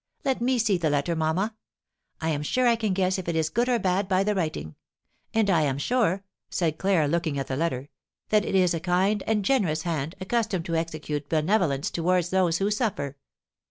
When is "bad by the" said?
3.77-4.33